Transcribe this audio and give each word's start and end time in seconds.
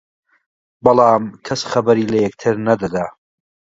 بەڵام 0.83 1.23
کەس 1.45 1.61
خەبەری 1.71 2.09
لە 2.11 2.17
یەکتر 2.25 2.53
نەدەدا 2.67 3.05